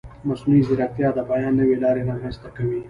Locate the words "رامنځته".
2.09-2.49